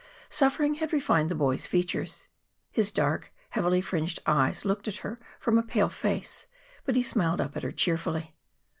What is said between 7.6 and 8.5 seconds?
her cheerfully.